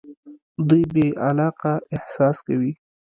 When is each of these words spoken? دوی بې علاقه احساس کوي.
دوی 0.67 0.83
بې 0.93 1.07
علاقه 1.27 1.73
احساس 1.95 2.37
کوي. 2.47 2.71